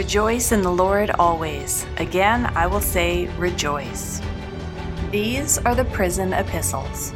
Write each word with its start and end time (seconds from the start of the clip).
Rejoice 0.00 0.50
in 0.50 0.62
the 0.62 0.72
Lord 0.72 1.10
always. 1.18 1.84
Again, 1.98 2.46
I 2.56 2.66
will 2.66 2.80
say, 2.80 3.26
rejoice. 3.36 4.22
These 5.10 5.58
are 5.58 5.74
the 5.74 5.84
prison 5.84 6.32
epistles. 6.32 7.12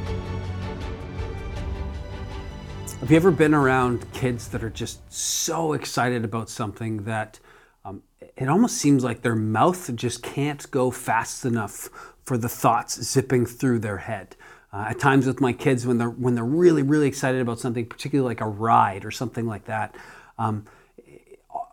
Have 3.00 3.10
you 3.10 3.16
ever 3.16 3.30
been 3.30 3.54
around 3.54 4.12
kids 4.12 4.48
that 4.48 4.62
are 4.62 4.68
just 4.68 5.00
so 5.10 5.72
excited 5.72 6.26
about 6.26 6.50
something 6.50 7.04
that 7.04 7.40
um, 7.86 8.02
it 8.36 8.50
almost 8.50 8.76
seems 8.76 9.02
like 9.02 9.22
their 9.22 9.34
mouth 9.34 9.96
just 9.96 10.22
can't 10.22 10.70
go 10.70 10.90
fast 10.90 11.46
enough 11.46 11.88
for 12.24 12.36
the 12.36 12.50
thoughts 12.50 13.02
zipping 13.02 13.46
through 13.46 13.78
their 13.78 13.96
head? 13.96 14.36
Uh, 14.74 14.88
at 14.90 14.98
times 14.98 15.26
with 15.26 15.40
my 15.40 15.54
kids, 15.54 15.86
when 15.86 15.96
they're 15.96 16.10
when 16.10 16.34
they're 16.34 16.44
really 16.44 16.82
really 16.82 17.08
excited 17.08 17.40
about 17.40 17.58
something, 17.58 17.86
particularly 17.86 18.28
like 18.28 18.42
a 18.42 18.46
ride 18.46 19.06
or 19.06 19.10
something 19.10 19.46
like 19.46 19.64
that, 19.64 19.94
um, 20.36 20.66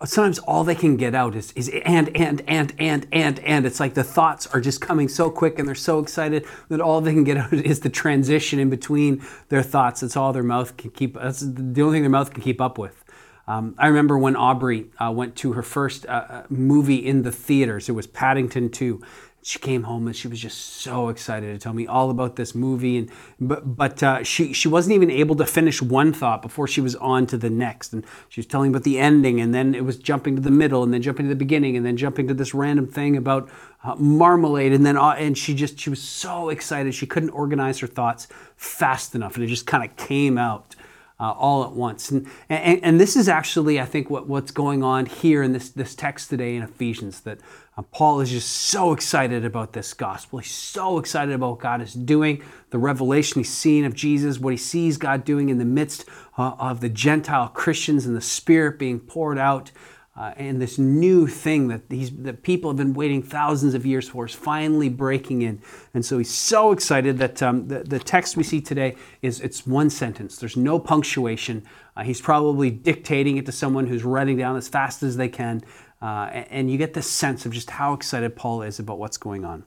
sometimes 0.05 0.39
all 0.39 0.63
they 0.63 0.75
can 0.75 0.97
get 0.97 1.13
out 1.15 1.35
is, 1.35 1.51
is 1.53 1.69
and 1.85 2.15
and 2.15 2.41
and 2.47 2.73
and 2.79 3.07
and 3.11 3.39
and. 3.39 3.65
It's 3.65 3.79
like 3.79 3.93
the 3.93 4.03
thoughts 4.03 4.47
are 4.47 4.61
just 4.61 4.81
coming 4.81 5.07
so 5.07 5.29
quick 5.29 5.59
and 5.59 5.67
they're 5.67 5.75
so 5.75 5.99
excited 5.99 6.45
that 6.69 6.81
all 6.81 7.01
they 7.01 7.13
can 7.13 7.23
get 7.23 7.37
out 7.37 7.53
is 7.53 7.81
the 7.81 7.89
transition 7.89 8.59
in 8.59 8.69
between 8.69 9.23
their 9.49 9.63
thoughts. 9.63 10.01
That's 10.01 10.17
all 10.17 10.33
their 10.33 10.43
mouth 10.43 10.77
can 10.77 10.91
keep 10.91 11.15
that's 11.15 11.41
the 11.41 11.81
only 11.81 11.95
thing 11.95 12.03
their 12.03 12.09
mouth 12.09 12.33
can 12.33 12.41
keep 12.41 12.61
up 12.61 12.77
with. 12.77 13.03
Um, 13.47 13.75
I 13.77 13.87
remember 13.87 14.17
when 14.17 14.35
Aubrey 14.35 14.91
uh, 14.99 15.11
went 15.11 15.35
to 15.37 15.53
her 15.53 15.63
first 15.63 16.05
uh, 16.05 16.25
uh 16.29 16.43
movie 16.49 17.05
in 17.05 17.23
the 17.23 17.31
theaters. 17.31 17.89
It 17.89 17.93
was 17.93 18.07
Paddington 18.07 18.69
2 18.69 19.01
she 19.43 19.57
came 19.57 19.83
home 19.83 20.05
and 20.05 20.15
she 20.15 20.27
was 20.27 20.39
just 20.39 20.57
so 20.57 21.09
excited 21.09 21.51
to 21.51 21.57
tell 21.57 21.73
me 21.73 21.87
all 21.87 22.11
about 22.11 22.35
this 22.35 22.53
movie 22.53 22.97
and 22.97 23.09
but 23.39 23.75
but 23.75 24.03
uh, 24.03 24.23
she 24.23 24.53
she 24.53 24.67
wasn't 24.67 24.93
even 24.93 25.09
able 25.09 25.35
to 25.35 25.45
finish 25.45 25.81
one 25.81 26.13
thought 26.13 26.43
before 26.43 26.67
she 26.67 26.79
was 26.79 26.95
on 26.97 27.25
to 27.25 27.37
the 27.37 27.49
next. 27.49 27.91
And 27.91 28.05
she 28.29 28.39
was 28.39 28.45
telling 28.45 28.69
about 28.69 28.83
the 28.83 28.99
ending 28.99 29.41
and 29.41 29.53
then 29.53 29.73
it 29.73 29.83
was 29.83 29.97
jumping 29.97 30.35
to 30.35 30.41
the 30.41 30.51
middle 30.51 30.83
and 30.83 30.93
then 30.93 31.01
jumping 31.01 31.25
to 31.25 31.29
the 31.29 31.35
beginning 31.35 31.75
and 31.75 31.85
then 31.85 31.97
jumping 31.97 32.27
to 32.27 32.35
this 32.35 32.53
random 32.53 32.85
thing 32.85 33.17
about 33.17 33.49
uh, 33.83 33.95
marmalade 33.95 34.73
and 34.73 34.85
then 34.85 34.95
uh, 34.95 35.11
and 35.11 35.37
she 35.37 35.55
just 35.55 35.79
she 35.79 35.89
was 35.89 36.01
so 36.01 36.49
excited. 36.49 36.93
She 36.93 37.07
couldn't 37.07 37.31
organize 37.31 37.79
her 37.79 37.87
thoughts 37.87 38.27
fast 38.55 39.15
enough 39.15 39.35
and 39.35 39.43
it 39.43 39.47
just 39.47 39.65
kind 39.65 39.83
of 39.83 39.95
came 39.97 40.37
out 40.37 40.75
uh, 41.21 41.31
all 41.37 41.63
at 41.63 41.73
once. 41.73 42.09
And, 42.09 42.27
and, 42.49 42.83
and, 42.83 42.99
this 42.99 43.15
is 43.15 43.29
actually, 43.29 43.79
I 43.79 43.85
think, 43.85 44.09
what, 44.09 44.27
what's 44.27 44.49
going 44.49 44.81
on 44.81 45.05
here 45.05 45.43
in 45.43 45.53
this, 45.53 45.69
this 45.69 45.93
text 45.93 46.31
today 46.31 46.55
in 46.55 46.63
Ephesians 46.63 47.21
that 47.21 47.37
uh, 47.77 47.83
Paul 47.83 48.21
is 48.21 48.31
just 48.31 48.49
so 48.49 48.91
excited 48.91 49.45
about 49.45 49.73
this 49.73 49.93
gospel. 49.93 50.39
He's 50.39 50.51
so 50.51 50.97
excited 50.97 51.35
about 51.35 51.51
what 51.51 51.59
God 51.59 51.79
is 51.79 51.93
doing, 51.93 52.43
the 52.71 52.79
revelation 52.79 53.39
he's 53.39 53.53
seeing 53.53 53.85
of 53.85 53.93
Jesus, 53.93 54.39
what 54.39 54.51
he 54.51 54.57
sees 54.57 54.97
God 54.97 55.23
doing 55.23 55.49
in 55.49 55.59
the 55.59 55.65
midst 55.65 56.05
uh, 56.39 56.53
of 56.57 56.81
the 56.81 56.89
Gentile 56.89 57.49
Christians 57.49 58.07
and 58.07 58.15
the 58.15 58.21
Spirit 58.21 58.79
being 58.79 58.99
poured 58.99 59.37
out 59.37 59.71
uh, 60.15 60.33
and 60.35 60.61
this 60.61 60.77
new 60.77 61.25
thing 61.25 61.69
that 61.69 61.87
these 61.89 62.11
that 62.11 62.43
people 62.43 62.69
have 62.69 62.77
been 62.77 62.93
waiting 62.93 63.23
thousands 63.23 63.73
of 63.73 63.85
years 63.85 64.09
for 64.09 64.25
is 64.25 64.33
finally 64.33 64.89
breaking 64.89 65.41
in. 65.41 65.61
And 65.93 66.05
so 66.05 66.17
he's 66.17 66.33
so 66.33 66.73
excited 66.73 67.17
that 67.19 67.41
um, 67.41 67.69
the, 67.69 67.79
the 67.79 67.97
text 67.97 68.35
we 68.35 68.43
see 68.43 68.59
today 68.59 68.97
is 69.21 69.39
it's 69.39 69.65
one 69.65 69.89
sentence. 69.89 70.37
There's 70.37 70.57
no 70.57 70.79
punctuation. 70.79 71.63
Uh, 71.95 72.03
he's 72.03 72.19
probably 72.19 72.69
dictating 72.69 73.37
it 73.37 73.45
to 73.45 73.53
someone 73.53 73.87
who's 73.87 74.03
writing 74.03 74.37
down 74.37 74.57
as 74.57 74.67
fast 74.67 75.01
as 75.01 75.15
they 75.15 75.29
can. 75.29 75.63
Uh, 76.01 76.43
and 76.49 76.69
you 76.69 76.77
get 76.77 76.93
this 76.93 77.09
sense 77.09 77.45
of 77.45 77.53
just 77.53 77.69
how 77.69 77.93
excited 77.93 78.35
Paul 78.35 78.63
is 78.63 78.79
about 78.79 78.99
what's 78.99 79.17
going 79.17 79.45
on. 79.45 79.63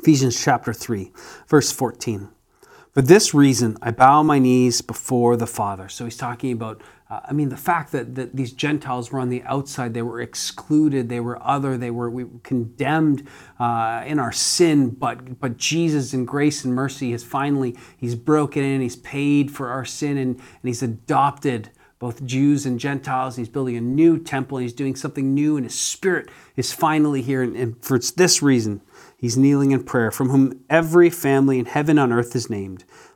Ephesians 0.00 0.42
chapter 0.42 0.72
3, 0.72 1.10
verse 1.46 1.72
14. 1.72 2.28
For 2.92 3.02
this 3.02 3.32
reason, 3.32 3.76
I 3.80 3.90
bow 3.92 4.22
my 4.22 4.38
knees 4.38 4.82
before 4.82 5.36
the 5.36 5.46
Father. 5.46 5.88
So 5.88 6.04
he's 6.04 6.16
talking 6.16 6.52
about 6.52 6.82
uh, 7.10 7.20
I 7.24 7.32
mean, 7.32 7.50
the 7.50 7.56
fact 7.56 7.92
that, 7.92 8.14
that 8.14 8.34
these 8.34 8.52
Gentiles 8.52 9.12
were 9.12 9.20
on 9.20 9.28
the 9.28 9.42
outside, 9.42 9.92
they 9.92 10.02
were 10.02 10.22
excluded, 10.22 11.10
they 11.10 11.20
were 11.20 11.42
other, 11.46 11.76
they 11.76 11.90
were, 11.90 12.08
we 12.08 12.24
condemned 12.42 13.28
uh, 13.58 14.02
in 14.06 14.18
our 14.18 14.32
sin, 14.32 14.88
but, 14.88 15.38
but 15.38 15.58
Jesus 15.58 16.14
in 16.14 16.24
grace 16.24 16.64
and 16.64 16.74
mercy 16.74 17.12
has 17.12 17.22
finally, 17.22 17.76
he's 17.96 18.14
broken 18.14 18.64
in, 18.64 18.80
he's 18.80 18.96
paid 18.96 19.50
for 19.50 19.68
our 19.68 19.84
sin, 19.84 20.16
and, 20.16 20.36
and 20.36 20.62
he's 20.62 20.82
adopted 20.82 21.70
both 21.98 22.24
Jews 22.24 22.66
and 22.66 22.80
Gentiles, 22.80 23.36
he's 23.36 23.48
building 23.48 23.76
a 23.76 23.80
new 23.80 24.18
temple, 24.18 24.58
and 24.58 24.62
he's 24.62 24.72
doing 24.72 24.96
something 24.96 25.34
new, 25.34 25.56
and 25.56 25.64
his 25.64 25.78
spirit 25.78 26.30
is 26.56 26.72
finally 26.72 27.22
here. 27.22 27.42
And, 27.42 27.54
and 27.54 27.82
for 27.84 27.98
this 27.98 28.42
reason, 28.42 28.80
he's 29.16 29.36
kneeling 29.36 29.72
in 29.72 29.84
prayer, 29.84 30.10
from 30.10 30.30
whom 30.30 30.64
every 30.68 31.10
family 31.10 31.58
in 31.58 31.66
heaven 31.66 31.98
and 31.98 32.12
earth 32.12 32.34
is 32.34 32.50
named 32.50 32.84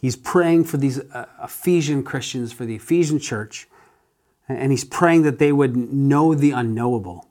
He's 0.00 0.16
praying 0.16 0.64
for 0.64 0.76
these 0.76 1.00
uh, 1.00 1.26
Ephesian 1.42 2.04
Christians, 2.04 2.52
for 2.52 2.64
the 2.64 2.76
Ephesian 2.76 3.18
church, 3.18 3.68
and 4.48 4.70
he's 4.70 4.84
praying 4.84 5.22
that 5.22 5.38
they 5.38 5.52
would 5.52 5.76
know 5.76 6.34
the 6.34 6.52
unknowable, 6.52 7.26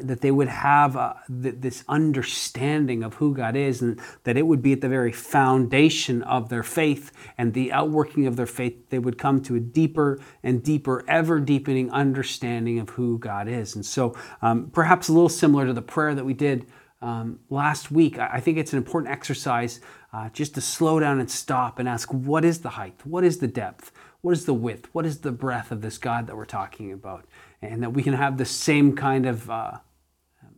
that 0.00 0.20
they 0.20 0.30
would 0.30 0.48
have 0.48 0.96
uh, 0.96 1.14
this 1.28 1.82
understanding 1.88 3.02
of 3.02 3.14
who 3.14 3.34
God 3.34 3.56
is, 3.56 3.82
and 3.82 4.00
that 4.22 4.36
it 4.36 4.46
would 4.46 4.62
be 4.62 4.72
at 4.72 4.80
the 4.80 4.88
very 4.88 5.12
foundation 5.12 6.22
of 6.22 6.48
their 6.48 6.62
faith 6.62 7.10
and 7.36 7.54
the 7.54 7.72
outworking 7.72 8.26
of 8.26 8.36
their 8.36 8.46
faith. 8.46 8.90
They 8.90 9.00
would 9.00 9.18
come 9.18 9.42
to 9.42 9.56
a 9.56 9.60
deeper 9.60 10.20
and 10.44 10.62
deeper, 10.62 11.04
ever 11.08 11.40
deepening 11.40 11.90
understanding 11.90 12.78
of 12.78 12.90
who 12.90 13.18
God 13.18 13.48
is. 13.48 13.74
And 13.74 13.84
so, 13.84 14.16
um, 14.42 14.70
perhaps 14.70 15.08
a 15.08 15.12
little 15.12 15.28
similar 15.28 15.66
to 15.66 15.72
the 15.72 15.82
prayer 15.82 16.14
that 16.14 16.24
we 16.24 16.34
did 16.34 16.66
um, 17.02 17.40
last 17.50 17.90
week, 17.90 18.18
I 18.18 18.38
think 18.38 18.58
it's 18.58 18.72
an 18.72 18.78
important 18.78 19.12
exercise 19.12 19.80
uh, 20.12 20.28
just 20.30 20.54
to 20.54 20.60
slow 20.60 21.00
down 21.00 21.18
and 21.18 21.30
stop 21.30 21.78
and 21.78 21.88
ask 21.88 22.12
what 22.12 22.44
is 22.44 22.60
the 22.60 22.70
height? 22.70 23.00
What 23.04 23.24
is 23.24 23.38
the 23.38 23.48
depth? 23.48 23.90
What 24.20 24.32
is 24.32 24.44
the 24.44 24.54
width? 24.54 24.88
What 24.92 25.04
is 25.04 25.20
the 25.20 25.32
breadth 25.32 25.72
of 25.72 25.82
this 25.82 25.98
God 25.98 26.28
that 26.28 26.36
we're 26.36 26.44
talking 26.44 26.92
about? 26.92 27.26
And 27.60 27.82
that 27.82 27.90
we 27.90 28.04
can 28.04 28.12
have 28.12 28.38
the 28.38 28.44
same 28.44 28.94
kind 28.94 29.26
of 29.26 29.50
uh, 29.50 29.78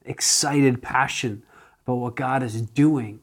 excited 0.04 0.82
passion 0.82 1.42
about 1.84 1.96
what 1.96 2.14
God 2.14 2.42
is 2.42 2.60
doing, 2.60 3.20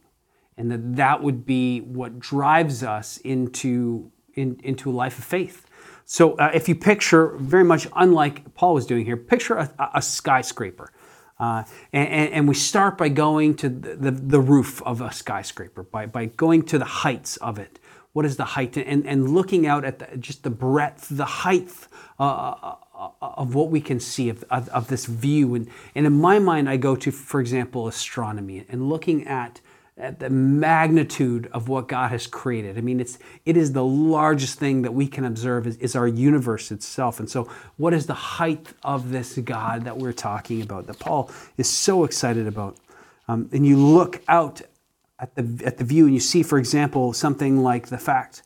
and 0.57 0.71
that 0.71 0.95
that 0.95 1.21
would 1.21 1.45
be 1.45 1.81
what 1.81 2.19
drives 2.19 2.83
us 2.83 3.17
into, 3.17 4.11
in, 4.33 4.59
into 4.63 4.89
a 4.89 4.93
life 4.93 5.19
of 5.19 5.25
faith. 5.25 5.67
So, 6.05 6.33
uh, 6.33 6.51
if 6.53 6.67
you 6.67 6.75
picture, 6.75 7.37
very 7.37 7.63
much 7.63 7.87
unlike 7.95 8.53
Paul 8.55 8.73
was 8.73 8.85
doing 8.85 9.05
here, 9.05 9.17
picture 9.17 9.55
a, 9.55 9.91
a 9.95 10.01
skyscraper. 10.01 10.91
Uh, 11.41 11.63
and, 11.91 12.31
and, 12.33 12.47
we 12.47 12.53
start 12.53 12.99
by 12.99 13.09
going 13.09 13.55
to 13.55 13.67
the, 13.67 14.11
the, 14.11 14.39
roof 14.39 14.79
of 14.83 15.01
a 15.01 15.11
skyscraper, 15.11 15.81
by, 15.81 16.05
by 16.05 16.25
going 16.25 16.61
to 16.61 16.77
the 16.77 16.85
heights 16.85 17.35
of 17.37 17.57
it. 17.57 17.79
What 18.13 18.25
is 18.25 18.37
the 18.37 18.45
height? 18.45 18.77
And, 18.77 19.07
and 19.07 19.27
looking 19.27 19.65
out 19.65 19.83
at 19.83 19.97
the, 19.97 20.17
just 20.17 20.43
the 20.43 20.51
breadth, 20.51 21.07
the 21.09 21.25
height 21.25 21.71
uh, 22.19 22.23
uh 22.23 22.75
of 23.19 23.55
what 23.55 23.71
we 23.71 23.81
can 23.81 23.99
see 23.99 24.29
of, 24.29 24.43
of, 24.51 24.69
of, 24.69 24.87
this 24.87 25.07
view. 25.07 25.55
And, 25.55 25.67
and 25.95 26.05
in 26.05 26.13
my 26.13 26.37
mind, 26.37 26.69
I 26.69 26.77
go 26.77 26.95
to, 26.95 27.09
for 27.09 27.41
example, 27.41 27.87
astronomy 27.87 28.63
and 28.69 28.87
looking 28.87 29.25
at 29.25 29.59
at 30.01 30.19
the 30.19 30.29
magnitude 30.29 31.47
of 31.53 31.69
what 31.69 31.87
God 31.87 32.09
has 32.09 32.25
created. 32.25 32.77
I 32.77 32.81
mean, 32.81 32.99
it's 32.99 33.19
it 33.45 33.55
is 33.55 33.73
the 33.73 33.85
largest 33.85 34.57
thing 34.57 34.81
that 34.81 34.93
we 34.93 35.07
can 35.07 35.23
observe 35.23 35.67
is, 35.67 35.77
is, 35.77 35.95
our 35.95 36.07
universe 36.07 36.71
itself. 36.71 37.19
And 37.19 37.29
so, 37.29 37.49
what 37.77 37.93
is 37.93 38.07
the 38.07 38.15
height 38.15 38.73
of 38.83 39.11
this 39.11 39.37
God 39.37 39.85
that 39.85 39.97
we're 39.97 40.11
talking 40.11 40.61
about? 40.61 40.87
That 40.87 40.99
Paul 40.99 41.29
is 41.55 41.69
so 41.69 42.03
excited 42.03 42.47
about. 42.47 42.77
Um, 43.27 43.47
and 43.53 43.65
you 43.65 43.77
look 43.77 44.21
out 44.27 44.63
at 45.19 45.35
the 45.35 45.61
at 45.63 45.77
the 45.77 45.83
view, 45.83 46.05
and 46.05 46.13
you 46.15 46.19
see, 46.19 46.41
for 46.41 46.57
example, 46.57 47.13
something 47.13 47.61
like 47.61 47.87
the 47.87 47.99
fact 47.99 48.41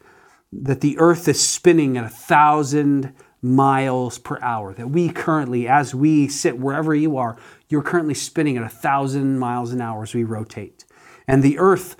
that 0.51 0.81
the 0.81 0.99
Earth 0.99 1.27
is 1.29 1.41
spinning 1.41 1.97
at 1.97 2.03
a 2.03 2.09
thousand 2.09 3.13
miles 3.41 4.17
per 4.17 4.37
hour. 4.41 4.73
That 4.73 4.89
we 4.89 5.07
currently, 5.07 5.69
as 5.69 5.95
we 5.95 6.27
sit 6.27 6.59
wherever 6.59 6.93
you 6.93 7.15
are, 7.15 7.37
you're 7.69 7.81
currently 7.81 8.13
spinning 8.13 8.57
at 8.57 8.63
a 8.63 8.69
thousand 8.69 9.39
miles 9.39 9.71
an 9.71 9.79
hour 9.79 10.03
as 10.03 10.13
we 10.13 10.25
rotate 10.25 10.83
and 11.27 11.43
the 11.43 11.59
Earth 11.59 11.95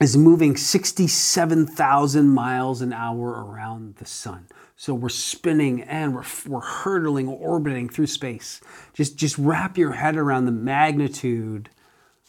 is 0.00 0.16
moving 0.16 0.56
67,000 0.56 2.28
miles 2.28 2.80
an 2.80 2.92
hour 2.92 3.44
around 3.44 3.96
the 3.96 4.06
sun. 4.06 4.46
So 4.76 4.94
we're 4.94 5.10
spinning 5.10 5.82
and 5.82 6.14
we're, 6.14 6.24
we're 6.46 6.60
hurtling, 6.60 7.28
orbiting 7.28 7.90
through 7.90 8.06
space. 8.06 8.62
Just, 8.94 9.18
just 9.18 9.36
wrap 9.36 9.76
your 9.76 9.92
head 9.92 10.16
around 10.16 10.46
the 10.46 10.52
magnitude 10.52 11.68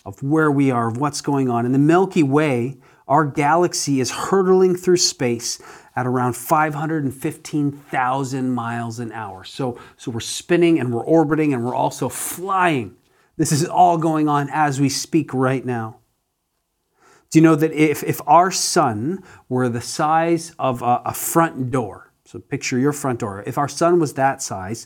of 0.03 0.21
where 0.21 0.51
we 0.51 0.69
are, 0.69 0.89
of 0.89 0.98
what's 0.98 1.21
going 1.21 1.50
on. 1.50 1.65
In 1.65 1.71
the 1.71 1.80
Milky 1.80 2.24
Way, 2.24 2.77
Our 3.12 3.25
galaxy 3.25 4.00
is 4.00 4.09
hurtling 4.09 4.75
through 4.75 4.97
space 4.97 5.62
at 5.97 6.07
around 6.07 6.38
515,000 6.38 8.51
miles 8.51 9.00
an 9.00 9.12
hour. 9.12 9.44
So, 9.44 9.77
so 9.97 10.12
we're 10.12 10.21
spinning 10.21 10.80
and 10.80 10.94
we're 10.94 11.04
orbiting 11.04 11.54
and 11.54 11.65
we're 11.65 11.75
also 11.75 12.07
flying. 12.07 12.95
This 13.42 13.52
is 13.52 13.66
all 13.66 13.98
going 13.98 14.28
on 14.28 14.52
as 14.54 14.80
we 14.80 14.88
speak 14.88 15.34
right 15.34 15.66
now. 15.66 15.98
Do 17.32 17.40
you 17.40 17.42
know 17.42 17.56
that 17.56 17.72
if, 17.72 18.04
if 18.04 18.22
our 18.28 18.52
sun 18.52 19.24
were 19.50 19.68
the 19.68 19.82
size 19.82 20.54
of 20.60 20.84
a, 20.84 21.02
a 21.06 21.14
front 21.16 21.72
door, 21.72 22.14
so 22.24 22.38
picture 22.38 22.78
your 22.78 22.94
front 22.94 23.20
door, 23.20 23.44
if 23.48 23.58
our 23.58 23.68
sun 23.68 24.00
was 24.00 24.14
that 24.14 24.44
size, 24.44 24.86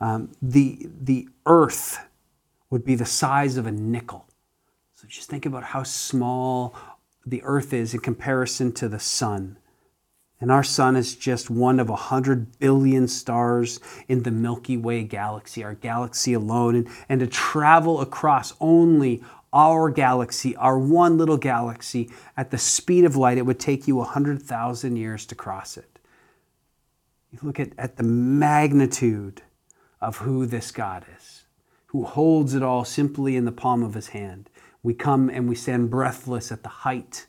um, 0.00 0.32
the, 0.40 0.88
the 0.98 1.28
earth 1.44 1.98
would 2.70 2.86
be 2.86 2.94
the 2.94 3.04
size 3.04 3.58
of 3.58 3.66
a 3.66 3.72
nickel. 3.72 4.26
So 4.94 5.06
just 5.06 5.28
think 5.28 5.44
about 5.44 5.64
how 5.64 5.82
small 5.82 6.74
the 7.26 7.42
earth 7.42 7.74
is 7.74 7.92
in 7.92 8.00
comparison 8.00 8.72
to 8.72 8.88
the 8.88 8.98
sun. 8.98 9.58
And 10.40 10.50
our 10.50 10.62
sun 10.62 10.96
is 10.96 11.14
just 11.16 11.50
one 11.50 11.78
of 11.78 11.90
a 11.90 11.96
hundred 11.96 12.58
billion 12.58 13.08
stars 13.08 13.78
in 14.08 14.22
the 14.22 14.30
Milky 14.30 14.76
Way 14.78 15.02
galaxy, 15.02 15.62
our 15.62 15.74
galaxy 15.74 16.32
alone. 16.32 16.76
And, 16.76 16.88
and 17.10 17.20
to 17.20 17.26
travel 17.26 18.00
across 18.00 18.54
only 18.58 19.22
our 19.52 19.90
galaxy, 19.90 20.56
our 20.56 20.78
one 20.78 21.18
little 21.18 21.36
galaxy, 21.36 22.10
at 22.36 22.50
the 22.50 22.58
speed 22.58 23.04
of 23.04 23.16
light, 23.16 23.36
it 23.36 23.44
would 23.44 23.60
take 23.60 23.86
you 23.86 23.96
100,000 23.96 24.96
years 24.96 25.26
to 25.26 25.34
cross 25.34 25.76
it. 25.76 25.98
You 27.30 27.38
look 27.42 27.60
at, 27.60 27.72
at 27.76 27.96
the 27.96 28.02
magnitude 28.02 29.42
of 30.00 30.18
who 30.18 30.46
this 30.46 30.70
God 30.70 31.04
is, 31.18 31.44
who 31.86 32.04
holds 32.04 32.54
it 32.54 32.62
all 32.62 32.84
simply 32.84 33.36
in 33.36 33.44
the 33.44 33.52
palm 33.52 33.82
of 33.82 33.94
his 33.94 34.08
hand. 34.08 34.48
We 34.82 34.94
come 34.94 35.28
and 35.28 35.48
we 35.48 35.54
stand 35.54 35.90
breathless 35.90 36.50
at 36.50 36.62
the 36.62 36.68
height 36.68 37.26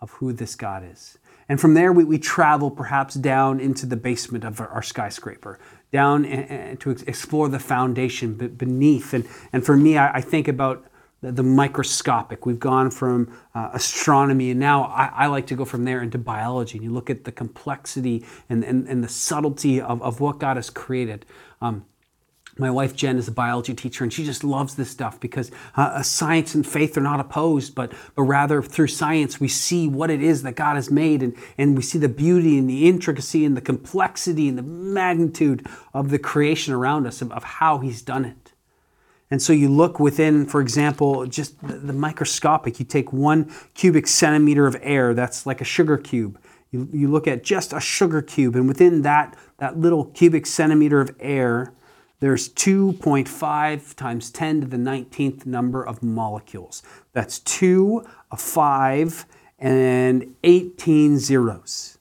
of 0.00 0.12
who 0.12 0.32
this 0.32 0.54
God 0.54 0.84
is. 0.88 1.18
And 1.48 1.60
from 1.60 1.74
there, 1.74 1.92
we, 1.92 2.04
we 2.04 2.18
travel 2.18 2.70
perhaps 2.70 3.14
down 3.14 3.60
into 3.60 3.86
the 3.86 3.96
basement 3.96 4.44
of 4.44 4.60
our, 4.60 4.68
our 4.68 4.82
skyscraper, 4.82 5.58
down 5.92 6.24
and, 6.24 6.50
and 6.50 6.80
to 6.80 6.90
explore 6.90 7.48
the 7.48 7.58
foundation 7.58 8.34
beneath. 8.34 9.12
And, 9.12 9.26
and 9.52 9.64
for 9.64 9.76
me, 9.76 9.98
I, 9.98 10.14
I 10.14 10.20
think 10.20 10.48
about 10.48 10.86
the, 11.32 11.42
microscopic. 11.42 12.44
We've 12.44 12.58
gone 12.58 12.90
from 12.90 13.34
uh, 13.54 13.70
astronomy, 13.72 14.50
and 14.50 14.60
now 14.60 14.84
I, 14.84 15.06
I, 15.06 15.26
like 15.26 15.46
to 15.48 15.54
go 15.54 15.64
from 15.64 15.84
there 15.84 16.02
into 16.02 16.18
biology. 16.18 16.78
And 16.78 16.84
you 16.84 16.92
look 16.92 17.08
at 17.08 17.24
the 17.24 17.32
complexity 17.32 18.24
and, 18.48 18.62
and, 18.64 18.86
and 18.86 19.02
the 19.02 19.08
subtlety 19.08 19.80
of, 19.80 20.02
of 20.02 20.20
what 20.20 20.38
God 20.38 20.56
has 20.56 20.70
created. 20.70 21.24
Um, 21.60 21.86
my 22.56 22.70
wife 22.70 22.94
Jen 22.94 23.18
is 23.18 23.26
a 23.26 23.32
biology 23.32 23.74
teacher, 23.74 24.04
and 24.04 24.12
she 24.12 24.24
just 24.24 24.44
loves 24.44 24.76
this 24.76 24.90
stuff 24.90 25.18
because 25.18 25.50
uh, 25.76 26.02
science 26.02 26.54
and 26.54 26.66
faith 26.66 26.96
are 26.96 27.02
not 27.02 27.18
opposed, 27.18 27.74
but, 27.74 27.92
but 28.14 28.22
rather 28.22 28.62
through 28.62 28.86
science 28.86 29.40
we 29.40 29.48
see 29.48 29.88
what 29.88 30.10
it 30.10 30.22
is 30.22 30.42
that 30.42 30.54
God 30.54 30.76
has 30.76 30.90
made, 30.90 31.22
and, 31.22 31.36
and 31.58 31.76
we 31.76 31.82
see 31.82 31.98
the 31.98 32.08
beauty 32.08 32.56
and 32.56 32.70
the 32.70 32.88
intricacy 32.88 33.44
and 33.44 33.56
the 33.56 33.60
complexity 33.60 34.48
and 34.48 34.56
the 34.56 34.62
magnitude 34.62 35.66
of 35.92 36.10
the 36.10 36.18
creation 36.18 36.72
around 36.72 37.06
us, 37.06 37.20
of, 37.20 37.32
of 37.32 37.42
how 37.42 37.78
He's 37.78 38.02
done 38.02 38.24
it. 38.24 38.52
And 39.30 39.42
so 39.42 39.52
you 39.52 39.68
look 39.68 39.98
within, 39.98 40.46
for 40.46 40.60
example, 40.60 41.26
just 41.26 41.60
the, 41.66 41.74
the 41.74 41.92
microscopic, 41.92 42.78
you 42.78 42.84
take 42.84 43.12
one 43.12 43.52
cubic 43.74 44.06
centimeter 44.06 44.66
of 44.66 44.76
air, 44.80 45.12
that's 45.12 45.44
like 45.44 45.60
a 45.60 45.64
sugar 45.64 45.96
cube. 45.96 46.38
You, 46.70 46.88
you 46.92 47.08
look 47.08 47.26
at 47.26 47.42
just 47.42 47.72
a 47.72 47.80
sugar 47.80 48.22
cube, 48.22 48.54
and 48.54 48.68
within 48.68 49.02
that, 49.02 49.36
that 49.58 49.76
little 49.76 50.04
cubic 50.04 50.46
centimeter 50.46 51.00
of 51.00 51.16
air, 51.18 51.72
there's 52.24 52.48
2.5 52.48 53.94
times 53.96 54.30
10 54.30 54.62
to 54.62 54.66
the 54.66 54.78
19th 54.78 55.44
number 55.44 55.86
of 55.86 56.02
molecules. 56.02 56.82
That's 57.12 57.38
2, 57.40 58.02
a 58.30 58.36
5, 58.38 59.26
and 59.58 60.34
18 60.42 61.18
zeros. 61.18 61.98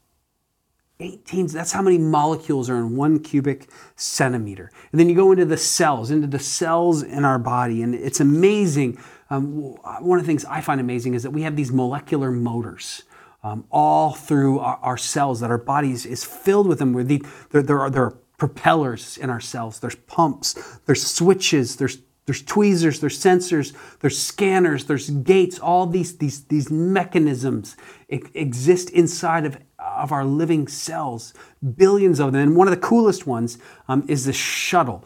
18, 1.02 1.48
that's 1.48 1.74
how 1.74 1.82
many 1.82 1.98
molecules 1.98 2.70
are 2.70 2.78
in 2.78 2.96
one 2.96 3.20
cubic 3.20 3.68
centimeter. 3.98 4.72
And 4.94 5.02
then 5.02 5.10
you 5.10 5.16
go 5.16 5.34
into 5.34 5.44
the 5.44 5.58
cells, 5.58 6.10
into 6.10 6.28
the 6.28 6.40
cells 6.40 7.04
in 7.04 7.26
our 7.26 7.38
body, 7.38 7.82
and 7.82 7.94
it's 7.94 8.22
amazing. 8.22 8.98
Um, 9.30 9.74
one 10.02 10.20
of 10.20 10.24
the 10.24 10.28
things 10.28 10.46
I 10.46 10.62
find 10.62 10.80
amazing 10.80 11.16
is 11.16 11.24
that 11.24 11.32
we 11.32 11.42
have 11.42 11.58
these 11.58 11.74
molecular 11.74 12.32
motors. 12.32 13.04
Um, 13.46 13.66
all 13.70 14.14
through 14.14 14.60
our, 14.60 14.80
our, 14.82 14.98
cells, 14.98 15.42
that 15.42 15.52
our 15.52 15.58
bodies 15.58 16.06
is 16.06 16.24
filled 16.24 16.66
with 16.66 16.80
them. 16.80 16.94
Where 16.94 17.04
the, 17.04 17.22
there, 17.50 17.62
there, 17.62 17.82
are, 17.82 17.90
there 17.90 18.04
are 18.04 18.18
propellers 18.44 19.18
in 19.18 19.30
our 19.30 19.40
cells, 19.40 19.80
there's 19.80 19.96
pumps, 19.96 20.80
there's 20.86 21.02
switches, 21.02 21.78
there's 21.78 22.00
there's 22.26 22.42
tweezers, 22.42 23.00
there's 23.00 23.18
sensors, 23.18 23.74
there's 24.00 24.18
scanners, 24.18 24.86
there's 24.86 25.10
gates, 25.10 25.60
all 25.60 25.86
these, 25.86 26.18
these, 26.18 26.46
these 26.46 26.72
mechanisms 26.72 27.76
exist 28.08 28.90
inside 28.92 29.46
of, 29.46 29.58
of 29.78 30.14
our 30.14 30.24
living 30.24 30.70
cells, 30.70 31.34
billions 31.76 32.22
of 32.22 32.32
them. 32.32 32.42
And 32.42 32.56
one 32.56 32.68
of 32.68 32.74
the 32.74 32.80
coolest 32.80 33.28
ones 33.28 33.58
um, 33.90 34.06
is 34.08 34.24
the 34.24 34.32
shuttle. 34.32 35.04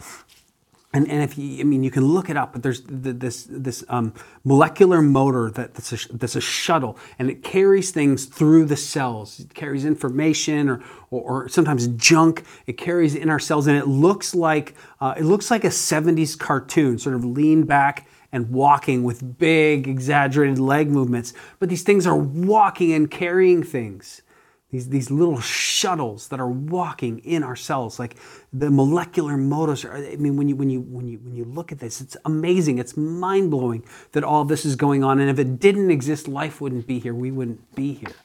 And, 0.98 1.08
and 1.12 1.22
if 1.22 1.38
you, 1.38 1.60
I 1.60 1.64
mean, 1.64 1.84
you 1.84 1.92
can 1.92 2.06
look 2.06 2.28
it 2.28 2.38
up, 2.38 2.54
but 2.54 2.64
there's 2.64 2.82
this, 2.88 3.44
this 3.48 3.84
um, 3.88 4.16
molecular 4.44 5.00
motor 5.00 5.52
that, 5.52 5.76
that's, 5.76 5.94
a, 5.94 6.18
that's 6.18 6.36
a 6.36 6.42
shuttle, 6.42 6.98
and 7.20 7.30
it 7.30 7.44
carries 7.44 7.92
things 7.92 8.26
through 8.26 8.66
the 8.66 8.76
cells. 8.76 9.40
It 9.40 9.54
carries 9.54 9.86
information 9.86 10.70
or, 10.70 10.84
or, 11.12 11.22
or 11.22 11.50
sometimes 11.50 11.86
junk. 11.90 12.44
It 12.66 12.80
carries 12.80 13.14
in 13.14 13.30
our 13.30 13.38
cells, 13.38 13.68
and 13.68 13.78
it 13.78 13.86
looks 13.86 14.34
like 14.34 14.74
uh, 15.00 15.14
it 15.16 15.24
looks 15.24 15.52
like 15.52 15.64
a 15.64 15.70
70s 15.70 16.36
cartoon, 16.36 16.98
sort 16.98 17.16
of 17.16 17.24
leaned 17.24 17.68
back 17.68 18.08
and 18.32 18.50
walking 18.50 19.04
with 19.04 19.38
big, 19.38 19.88
exaggerated 19.88 20.58
leg 20.58 20.90
movements. 20.90 21.32
But 21.60 21.70
these 21.70 21.84
things 21.84 22.08
are 22.08 22.18
walking 22.18 22.92
and 22.92 23.10
carrying 23.12 23.62
things 23.62 24.24
these, 24.72 24.90
these 24.90 25.12
little 25.12 25.40
shuttles 25.80 26.30
that 26.30 26.40
are 26.40 26.54
walking 26.78 27.20
in 27.20 27.44
our 27.44 27.56
cells 27.56 28.00
like 28.00 28.16
the 28.52 28.72
molecular 28.72 29.38
motors 29.38 29.86
are, 29.86 29.96
i 29.96 30.16
mean 30.16 30.36
when 30.38 30.48
you 30.50 30.56
when 30.56 30.70
you 30.70 30.82
when 30.82 31.08
you 31.08 31.18
when 31.26 31.36
you 31.36 31.46
look 31.46 31.72
at 31.72 31.80
this 31.80 32.02
it's 32.08 32.18
amazing. 32.26 32.78
It's 32.78 32.96
mind-blowing 32.96 33.84
that 34.14 34.24
all 34.24 34.46
this 34.46 34.66
is 34.66 34.76
going 34.76 35.04
on. 35.04 35.20
And 35.20 35.30
if 35.30 35.40
it 35.40 35.60
didn't 35.60 35.92
exist 35.92 36.28
life 36.28 36.62
wouldn't 36.62 36.88
be 36.88 37.00
here. 37.00 37.14
We 37.14 37.32
wouldn't 37.32 37.76
be 37.76 37.94
here. 37.94 38.16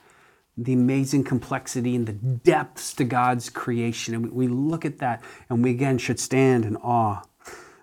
The 0.57 0.75
amazing 0.75 1.25
complexity 1.25 1.97
and 1.97 2.07
the 2.07 2.13
depths 2.13 2.95
to 2.95 3.05
god's 3.05 3.49
creation. 3.51 4.15
And 4.15 4.25
we, 4.25 4.47
we 4.47 4.49
look 4.49 4.85
at 4.85 4.99
that 4.99 5.23
and 5.49 5.65
we 5.65 5.71
again 5.71 5.99
should 5.99 6.21
stand 6.21 6.65
in 6.65 6.77
awe 6.77 7.23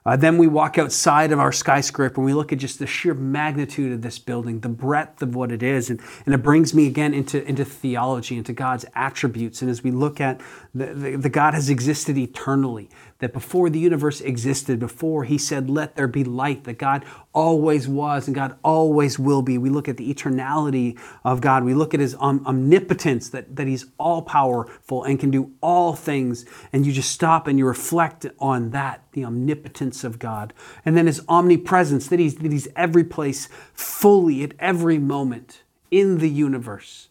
uh, 0.06 0.16
then 0.16 0.38
we 0.38 0.48
walk 0.48 0.78
outside 0.78 1.31
of 1.31 1.40
our 1.40 1.51
skyscraper 1.51 2.16
and 2.16 2.25
we 2.25 2.34
look 2.34 2.54
at 2.54 2.60
just 2.60 2.80
the 2.80 2.88
sheer 2.88 3.13
magnitude 3.13 3.92
of 3.92 4.01
this 4.01 4.18
building, 4.18 4.60
the 4.62 4.69
breadth 4.69 5.22
of 5.22 5.36
what 5.36 5.51
it 5.51 5.62
is. 5.62 5.90
And, 5.90 6.00
and 6.25 6.34
it 6.34 6.40
brings 6.40 6.74
me 6.74 6.88
again 6.88 7.13
into, 7.13 7.44
into 7.46 7.66
theology, 7.66 8.38
into 8.38 8.54
God's 8.54 8.86
attributes. 8.96 9.62
And 9.62 9.69
as 9.69 9.84
we 9.84 9.92
look 9.92 10.22
at 10.22 10.40
the, 10.74 10.88
the, 10.94 11.16
the 11.18 11.30
God 11.30 11.54
has 11.54 11.69
existed 11.69 12.18
eternally, 12.18 12.89
that 13.20 13.34
before 13.34 13.70
the 13.70 13.79
universe 13.79 14.22
existed, 14.22 14.79
before 14.79 15.25
he 15.25 15.38
said, 15.38 15.70
Let 15.70 15.96
there 15.96 16.08
be 16.08 16.24
light, 16.24 16.63
that 16.63 16.77
God 16.77 17.03
always 17.39 17.88
was 17.88 18.27
and 18.27 18.36
God 18.36 18.58
always 18.65 19.17
will 19.17 19.41
be. 19.41 19.58
We 19.58 19.69
look 19.69 19.88
at 19.88 19.96
the 19.96 20.13
eternality 20.13 21.00
of 21.24 21.39
God. 21.39 21.63
We 21.63 21.74
look 21.74 21.93
at 21.93 22.01
his 22.01 22.13
um, 22.19 22.46
omnipotence, 22.46 23.29
that, 23.29 23.55
that 23.55 23.65
he's 23.65 23.86
all 23.98 24.22
powerful 24.22 25.05
and 25.05 25.17
can 25.17 25.31
do 25.31 25.53
all 25.62 25.93
things. 25.93 26.46
And 26.74 26.86
you 26.86 26.91
just 26.91 27.12
stop 27.12 27.48
and 27.48 27.58
you 27.58 27.65
reflect 27.65 28.25
on 28.39 28.72
that, 28.72 29.05
the 29.13 29.24
omnipotence 29.24 30.03
of 30.03 30.19
God. 30.19 30.51
And 30.84 30.98
then 30.98 31.08
his 31.08 31.22
omnipresence, 31.29 32.10
that 32.10 32.19
he's, 32.19 32.36
that 32.36 32.51
he's 32.51 32.67
every 32.75 33.05
place, 33.05 33.48
fully 33.74 34.43
at 34.43 34.51
every 34.60 34.98
moment 34.98 35.62
in 35.89 36.17
the 36.17 36.29
universe. 36.29 37.08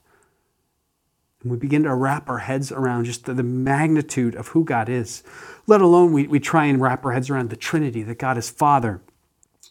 And 1.43 1.51
we 1.51 1.57
begin 1.57 1.85
to 1.85 1.95
wrap 1.95 2.29
our 2.29 2.41
heads 2.41 2.71
around 2.71 3.05
just 3.05 3.25
the, 3.25 3.33
the, 3.33 3.43
magnitude 3.43 4.35
of 4.35 4.49
who 4.49 4.63
God 4.63 4.91
is, 4.91 5.23
let 5.67 5.81
alone 5.81 6.13
we, 6.13 6.27
we 6.27 6.39
try 6.39 6.67
and 6.67 6.83
wrap 6.83 7.07
our 7.07 7.13
heads 7.13 7.31
around 7.31 7.49
the 7.49 7.57
Trinity, 7.57 8.03
that 8.03 8.19
God 8.19 8.37
is 8.37 8.51
Father, 8.51 9.01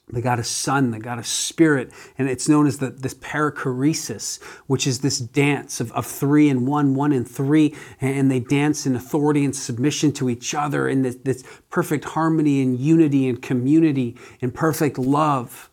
that 0.09 0.21
got 0.21 0.39
a 0.39 0.43
Son, 0.43 0.91
they 0.91 0.99
got 0.99 1.19
a 1.19 1.23
Spirit. 1.23 1.91
And 2.17 2.29
it's 2.29 2.47
known 2.47 2.65
as 2.65 2.77
the, 2.77 2.91
this 2.91 3.13
perichoresis, 3.13 4.41
which 4.65 4.87
is 4.87 4.99
this 4.99 5.19
dance 5.19 5.81
of, 5.81 5.91
of 5.91 6.05
three 6.05 6.49
and 6.49 6.65
one, 6.65 6.95
one 6.95 7.11
and 7.11 7.29
three. 7.29 7.75
And 7.99 8.31
they 8.31 8.39
dance 8.39 8.85
in 8.85 8.95
authority 8.95 9.43
and 9.43 9.55
submission 9.55 10.13
to 10.13 10.29
each 10.29 10.55
other 10.55 10.87
in 10.87 11.01
this, 11.01 11.15
this 11.15 11.43
perfect 11.69 12.05
harmony 12.05 12.61
and 12.61 12.79
unity 12.79 13.27
and 13.27 13.41
community 13.41 14.15
and 14.41 14.53
perfect 14.53 14.97
love. 14.97 15.69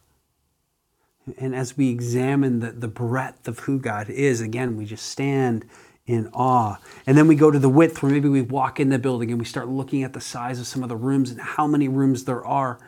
And 1.39 1.55
as 1.55 1.77
we 1.77 1.91
examine 1.91 2.59
the, 2.59 2.73
the 2.73 2.89
breadth 2.89 3.47
of 3.47 3.61
who 3.61 3.79
God 3.79 4.11
is, 4.11 4.41
again, 4.41 4.77
we 4.77 4.85
just 4.85 5.07
stand 5.07 5.65
in 6.07 6.29
awe. 6.35 6.79
And 7.07 7.17
then 7.17 7.29
we 7.29 7.37
go 7.37 7.51
to 7.51 7.59
the 7.59 7.69
width 7.69 8.03
where 8.03 8.13
maybe 8.13 8.29
we 8.29 8.43
walk 8.43 8.81
in 8.81 8.91
the 8.91 8.99
building 8.99 9.31
and 9.31 9.39
we 9.39 9.47
start 9.47 9.69
looking 9.69 10.03
at 10.03 10.13
the 10.13 10.21
size 10.21 10.59
of 10.59 10.67
some 10.67 10.83
of 10.83 10.89
the 10.89 10.97
rooms 10.97 11.31
and 11.31 11.41
how 11.41 11.67
many 11.67 11.89
rooms 11.89 12.25
there 12.25 12.45
are. 12.45 12.79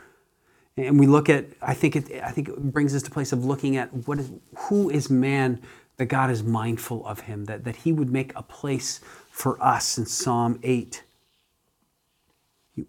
And 0.77 1.01
we 1.01 1.07
look 1.07 1.29
at, 1.31 1.47
I 1.63 1.75
think 1.75 1.97
it, 1.97 2.23
I 2.23 2.31
think 2.31 2.49
it 2.49 2.73
brings 2.73 2.95
us 2.95 3.03
to 3.03 3.11
a 3.11 3.13
place 3.13 3.33
of 3.33 3.45
looking 3.45 3.77
at 3.77 3.93
what 4.07 4.19
is, 4.19 4.31
who 4.57 4.91
is 4.91 5.09
man 5.09 5.63
that 5.97 6.07
God 6.07 6.31
is 6.31 6.43
mindful 6.43 7.07
of 7.07 7.21
him, 7.21 7.47
that, 7.47 7.65
that 7.65 7.77
he 7.77 7.93
would 7.93 8.13
make 8.13 8.33
a 8.37 8.43
place 8.43 9.01
for 9.31 9.63
us 9.63 9.97
in 9.97 10.05
Psalm 10.05 10.59
8. 10.63 11.03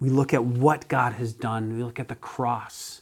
We 0.01 0.09
look 0.09 0.33
at 0.33 0.43
what 0.43 0.89
God 0.89 1.13
has 1.13 1.31
done. 1.31 1.77
We 1.77 1.83
look 1.83 1.99
at 1.99 2.09
the 2.09 2.15
cross. 2.15 3.01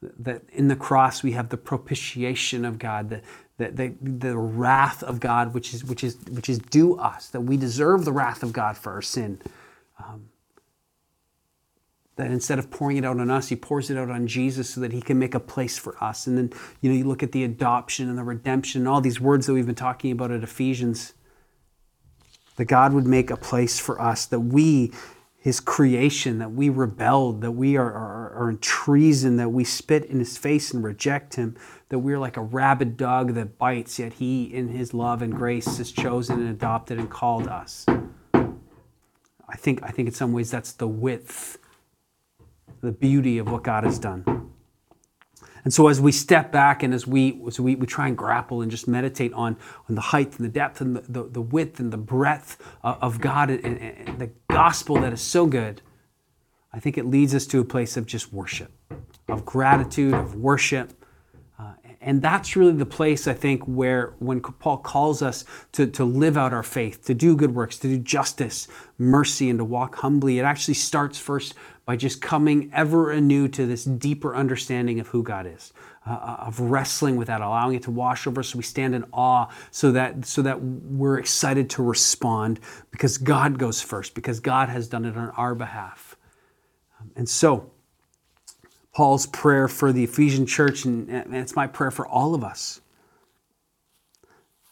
That 0.00 0.42
in 0.52 0.68
the 0.68 0.76
cross 0.76 1.24
we 1.24 1.32
have 1.32 1.48
the 1.48 1.56
propitiation 1.56 2.64
of 2.64 2.78
God, 2.78 3.10
that, 3.10 3.24
the, 3.58 3.70
the, 3.70 3.94
the 4.00 4.38
wrath 4.38 5.02
of 5.02 5.18
God, 5.18 5.52
which 5.52 5.74
is, 5.74 5.84
which, 5.84 6.04
is, 6.04 6.16
which 6.30 6.48
is 6.48 6.58
due 6.58 6.96
us, 6.96 7.28
that 7.30 7.40
we 7.40 7.56
deserve 7.56 8.04
the 8.04 8.12
wrath 8.12 8.44
of 8.44 8.52
God 8.52 8.76
for 8.76 8.92
our 8.92 9.02
sin. 9.02 9.40
Um, 9.98 10.28
that 12.16 12.30
instead 12.30 12.58
of 12.58 12.70
pouring 12.70 12.98
it 12.98 13.04
out 13.04 13.18
on 13.18 13.30
us, 13.30 13.48
he 13.48 13.56
pours 13.56 13.90
it 13.90 13.96
out 13.96 14.10
on 14.10 14.26
Jesus 14.26 14.68
so 14.68 14.80
that 14.80 14.92
he 14.92 15.00
can 15.00 15.18
make 15.18 15.34
a 15.34 15.40
place 15.40 15.78
for 15.78 16.02
us. 16.02 16.26
And 16.26 16.36
then, 16.36 16.52
you 16.80 16.90
know, 16.90 16.96
you 16.96 17.04
look 17.04 17.22
at 17.22 17.32
the 17.32 17.44
adoption 17.44 18.08
and 18.08 18.18
the 18.18 18.24
redemption 18.24 18.82
and 18.82 18.88
all 18.88 19.00
these 19.00 19.20
words 19.20 19.46
that 19.46 19.54
we've 19.54 19.66
been 19.66 19.74
talking 19.74 20.12
about 20.12 20.30
at 20.30 20.42
Ephesians, 20.42 21.14
that 22.56 22.66
God 22.66 22.92
would 22.92 23.06
make 23.06 23.30
a 23.30 23.36
place 23.36 23.80
for 23.80 24.00
us, 24.00 24.26
that 24.26 24.40
we, 24.40 24.92
his 25.38 25.58
creation, 25.58 26.38
that 26.38 26.52
we 26.52 26.68
rebelled, 26.68 27.40
that 27.40 27.52
we 27.52 27.78
are, 27.78 27.90
are, 27.90 28.34
are 28.34 28.50
in 28.50 28.58
treason, 28.58 29.38
that 29.38 29.48
we 29.48 29.64
spit 29.64 30.04
in 30.04 30.18
his 30.18 30.36
face 30.36 30.70
and 30.74 30.84
reject 30.84 31.36
him, 31.36 31.56
that 31.88 32.00
we're 32.00 32.18
like 32.18 32.36
a 32.36 32.42
rabid 32.42 32.98
dog 32.98 33.32
that 33.34 33.56
bites, 33.56 33.98
yet 33.98 34.14
he, 34.14 34.44
in 34.44 34.68
his 34.68 34.92
love 34.92 35.22
and 35.22 35.34
grace, 35.34 35.78
has 35.78 35.90
chosen 35.90 36.40
and 36.40 36.50
adopted 36.50 36.98
and 36.98 37.08
called 37.08 37.48
us. 37.48 37.86
I 38.34 39.56
think, 39.56 39.82
I 39.82 39.88
think 39.88 40.08
in 40.08 40.14
some 40.14 40.32
ways 40.32 40.50
that's 40.50 40.72
the 40.72 40.88
width 40.88 41.58
the 42.82 42.92
beauty 42.92 43.38
of 43.38 43.50
what 43.50 43.62
God 43.62 43.84
has 43.84 43.98
done. 43.98 44.50
And 45.64 45.72
so 45.72 45.86
as 45.86 46.00
we 46.00 46.10
step 46.10 46.50
back 46.50 46.82
and 46.82 46.92
as 46.92 47.06
we, 47.06 47.40
as 47.46 47.60
we, 47.60 47.76
we 47.76 47.86
try 47.86 48.08
and 48.08 48.18
grapple 48.18 48.62
and 48.62 48.70
just 48.70 48.88
meditate 48.88 49.32
on, 49.32 49.56
on 49.88 49.94
the 49.94 50.00
height 50.00 50.36
and 50.36 50.44
the 50.44 50.52
depth 50.52 50.80
and 50.80 50.96
the, 50.96 51.00
the, 51.02 51.22
the 51.28 51.40
width 51.40 51.78
and 51.78 51.92
the 51.92 51.96
breadth 51.98 52.60
of 52.82 53.20
God 53.20 53.48
and, 53.50 53.64
and, 53.64 53.78
and 53.80 54.18
the 54.18 54.30
gospel 54.50 54.96
that 55.00 55.12
is 55.12 55.20
so 55.20 55.46
good, 55.46 55.80
I 56.72 56.80
think 56.80 56.98
it 56.98 57.06
leads 57.06 57.34
us 57.34 57.46
to 57.48 57.60
a 57.60 57.64
place 57.64 57.96
of 57.96 58.06
just 58.06 58.32
worship, 58.32 58.72
of 59.28 59.44
gratitude, 59.44 60.14
of 60.14 60.34
worship, 60.34 60.92
uh, 61.58 61.74
and 62.00 62.20
that's 62.20 62.56
really 62.56 62.72
the 62.72 62.86
place, 62.86 63.28
I 63.28 63.34
think, 63.34 63.62
where 63.64 64.14
when 64.18 64.40
Paul 64.40 64.78
calls 64.78 65.22
us 65.22 65.44
to, 65.72 65.86
to 65.86 66.04
live 66.04 66.36
out 66.36 66.52
our 66.52 66.64
faith, 66.64 67.04
to 67.04 67.14
do 67.14 67.36
good 67.36 67.54
works, 67.54 67.78
to 67.78 67.88
do 67.88 67.98
justice, 67.98 68.66
mercy, 68.98 69.48
and 69.48 69.60
to 69.60 69.64
walk 69.64 69.96
humbly, 69.96 70.40
it 70.40 70.42
actually 70.42 70.74
starts 70.74 71.18
first 71.18 71.54
by 71.84 71.96
just 71.96 72.22
coming 72.22 72.70
ever 72.72 73.10
anew 73.10 73.48
to 73.48 73.66
this 73.66 73.84
deeper 73.84 74.36
understanding 74.36 75.00
of 75.00 75.08
who 75.08 75.22
God 75.22 75.46
is, 75.46 75.72
uh, 76.06 76.12
uh 76.12 76.36
of 76.46 76.60
wrestling 76.60 77.16
with 77.16 77.28
that, 77.28 77.40
allowing 77.40 77.74
it 77.74 77.82
to 77.84 77.90
wash 77.90 78.26
over 78.26 78.40
us 78.40 78.48
so 78.48 78.58
we 78.58 78.62
stand 78.62 78.94
in 78.94 79.04
awe, 79.12 79.48
so 79.70 79.92
that, 79.92 80.24
so 80.24 80.42
that 80.42 80.62
we're 80.62 81.18
excited 81.18 81.68
to 81.70 81.82
respond 81.82 82.60
because 82.90 83.18
God 83.18 83.58
goes 83.58 83.80
first, 83.80 84.14
because 84.14 84.40
God 84.40 84.68
has 84.68 84.88
done 84.88 85.04
it 85.04 85.16
on 85.16 85.30
our 85.30 85.54
behalf. 85.54 86.16
And 87.16 87.28
so, 87.28 87.70
Paul's 88.94 89.26
prayer 89.26 89.68
for 89.68 89.92
the 89.92 90.04
Ephesian 90.04 90.46
church, 90.46 90.84
and 90.84 91.08
it's 91.34 91.56
my 91.56 91.66
prayer 91.66 91.90
for 91.90 92.06
all 92.06 92.34
of 92.34 92.44
us. 92.44 92.80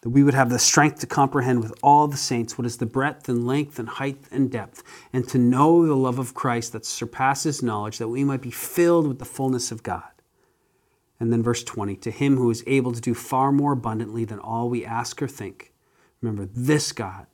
That 0.03 0.11
we 0.11 0.23
would 0.23 0.35
have 0.35 0.49
the 0.49 0.59
strength 0.59 1.01
to 1.01 1.07
comprehend 1.07 1.63
with 1.63 1.75
all 1.83 2.09
the 2.09 2.17
saints 2.17 2.57
what 2.57 2.67
is 2.67 2.79
the 2.79 2.87
breadth 2.87 3.29
and 3.29 3.47
length 3.47 3.79
and 3.79 3.89
height 3.89 4.25
and 4.31 4.51
depth, 4.51 4.83
and 5.13 5.29
to 5.29 5.39
know 5.39 5.87
the 5.87 5.95
love 5.95 6.19
of 6.19 6.35
Christ 6.35 6.73
that 6.73 6.87
surpasses 6.87 7.63
knowledge, 7.63 7.99
that 7.99 8.09
we 8.09 8.25
might 8.25 8.41
be 8.41 8.51
filled 8.51 9.07
with 9.07 9.19
the 9.19 9.25
fullness 9.25 9.71
of 9.71 9.83
God. 9.83 10.05
And 11.19 11.31
then 11.31 11.43
verse 11.43 11.63
20 11.63 11.97
To 11.97 12.11
him 12.11 12.37
who 12.37 12.51
is 12.51 12.65
able 12.67 12.93
to 12.93 13.01
do 13.01 13.15
far 13.15 13.53
more 13.53 13.73
abundantly 13.73 14.25
than 14.25 14.39
all 14.39 14.71
we 14.71 14.85
ask 14.85 15.21
or 15.21 15.29
think. 15.29 15.75
Remember, 16.23 16.49
this 16.55 16.93
God 16.93 17.27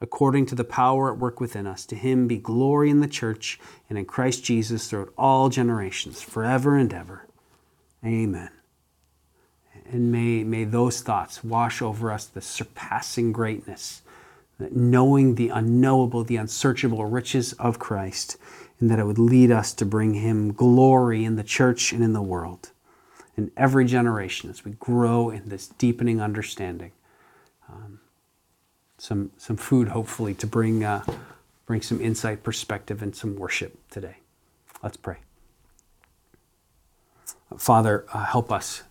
according 0.00 0.46
to 0.46 0.54
the 0.54 0.64
power 0.64 1.12
at 1.12 1.18
work 1.18 1.40
within 1.40 1.66
us. 1.66 1.84
To 1.86 1.96
him 1.96 2.26
be 2.26 2.38
glory 2.38 2.90
in 2.90 3.00
the 3.00 3.08
church 3.08 3.60
and 3.88 3.98
in 3.98 4.06
Christ 4.06 4.44
Jesus 4.44 4.88
throughout 4.88 5.12
all 5.16 5.48
generations, 5.48 6.22
forever 6.22 6.76
and 6.76 6.92
ever. 6.92 7.26
Amen. 8.04 8.50
And 9.92 10.12
may, 10.12 10.44
may 10.44 10.64
those 10.64 11.00
thoughts 11.00 11.42
wash 11.42 11.82
over 11.82 12.12
us 12.12 12.24
the 12.24 12.40
surpassing 12.40 13.32
greatness, 13.32 14.02
knowing 14.70 15.34
the 15.34 15.48
unknowable, 15.48 16.22
the 16.22 16.36
unsearchable 16.36 17.04
riches 17.06 17.54
of 17.54 17.80
Christ, 17.80 18.36
and 18.78 18.88
that 18.88 19.00
it 19.00 19.06
would 19.06 19.18
lead 19.18 19.50
us 19.50 19.72
to 19.74 19.84
bring 19.84 20.14
him 20.14 20.52
glory 20.52 21.24
in 21.24 21.34
the 21.34 21.42
church 21.42 21.92
and 21.92 22.04
in 22.04 22.12
the 22.12 22.22
world, 22.22 22.70
in 23.36 23.50
every 23.56 23.84
generation 23.84 24.48
as 24.48 24.64
we 24.64 24.72
grow 24.72 25.28
in 25.28 25.48
this 25.48 25.66
deepening 25.66 26.20
understanding. 26.20 26.92
Um, 27.68 28.00
some, 28.96 29.32
some 29.38 29.56
food, 29.56 29.88
hopefully, 29.88 30.34
to 30.34 30.46
bring, 30.46 30.84
uh, 30.84 31.02
bring 31.66 31.82
some 31.82 32.00
insight, 32.00 32.44
perspective, 32.44 33.02
and 33.02 33.16
some 33.16 33.34
worship 33.34 33.76
today. 33.90 34.18
Let's 34.82 34.96
pray. 34.96 35.16
Father, 37.56 38.04
uh, 38.12 38.24
help 38.26 38.52
us 38.52 38.84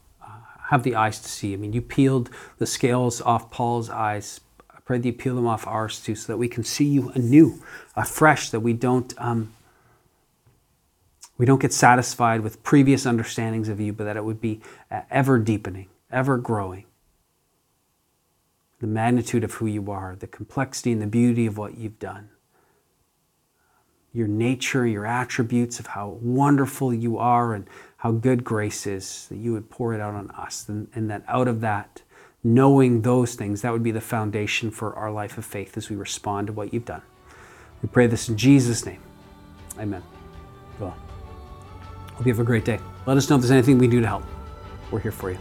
have 0.70 0.84
the 0.84 0.96
eyes 0.96 1.20
to 1.20 1.28
see. 1.28 1.54
I 1.54 1.58
mean, 1.58 1.74
you 1.74 1.82
peeled 1.82 2.30
the 2.60 2.66
scales 2.66 3.22
off 3.22 3.50
Paul's 3.50 3.90
eyes. 3.90 4.40
I 4.70 4.80
pray 4.86 5.00
that 5.00 5.06
you 5.06 5.14
peel 5.14 5.36
them 5.36 5.48
off 5.48 5.66
ours 5.66 6.00
too, 6.00 6.14
so 6.16 6.32
that 6.32 6.38
we 6.38 6.48
can 6.48 6.64
see 6.64 6.86
you 6.86 7.10
anew, 7.10 7.62
afresh, 7.96 8.52
that 8.52 8.60
we 8.60 8.74
don't. 8.74 9.14
Um, 9.18 9.54
we 11.40 11.46
don't 11.46 11.62
get 11.62 11.72
satisfied 11.72 12.42
with 12.42 12.62
previous 12.64 13.06
understandings 13.06 13.70
of 13.70 13.80
you, 13.80 13.94
but 13.94 14.04
that 14.04 14.18
it 14.18 14.26
would 14.26 14.42
be 14.42 14.60
uh, 14.92 15.02
ever 15.10 15.40
deepening, 15.40 15.88
ever 16.12 16.38
growing 16.38 16.84
the 18.80 18.88
magnitude 18.88 19.44
of 19.44 19.54
who 19.56 19.66
you 19.66 19.92
are, 19.92 20.16
the 20.20 20.28
complexity 20.28 20.92
and 20.92 21.02
the 21.02 21.08
beauty 21.08 21.46
of 21.46 21.58
what 21.58 21.78
you've 21.78 22.00
done, 22.00 22.30
your 24.14 24.28
nature, 24.28 24.86
your 24.86 25.06
attributes 25.06 25.80
of 25.80 25.88
how 25.88 26.10
wonderful 26.22 26.94
you 26.94 27.18
are 27.18 27.54
and 27.54 27.68
how 28.00 28.12
good 28.12 28.46
grace 28.46 28.88
is, 28.88 29.28
that 29.30 29.38
you 29.38 29.52
would 29.52 29.70
pour 29.70 29.94
it 29.94 30.00
out 30.00 30.16
on 30.16 30.32
us. 30.32 30.68
And, 30.70 30.88
and 30.96 31.10
that 31.10 31.24
out 31.28 31.50
of 31.50 31.60
that, 31.62 32.02
knowing 32.44 33.02
those 33.02 33.36
things, 33.36 33.62
that 33.62 33.74
would 33.74 33.84
be 33.84 33.92
the 33.92 34.02
foundation 34.02 34.72
for 34.72 34.94
our 34.96 35.12
life 35.12 35.38
of 35.38 35.46
faith 35.46 35.76
as 35.76 35.90
we 35.90 35.98
respond 35.98 36.48
to 36.48 36.54
what 36.54 36.74
you've 36.74 36.86
done. 36.86 37.02
We 37.84 37.90
pray 37.90 38.08
this 38.08 38.30
in 38.30 38.38
Jesus' 38.38 38.86
name. 38.86 39.02
Amen. 39.78 40.02
Well, 40.80 40.96
hope 42.14 42.26
you 42.26 42.32
have 42.32 42.40
a 42.40 42.46
great 42.46 42.64
day. 42.64 42.80
Let 43.06 43.18
us 43.18 43.30
know 43.30 43.36
if 43.36 43.42
there's 43.42 43.52
anything 43.52 43.78
we 43.78 43.88
can 43.88 43.92
do 43.92 44.02
to 44.02 44.08
help. 44.08 44.24
We're 44.92 45.00
here 45.00 45.12
for 45.12 45.32
you. 45.32 45.38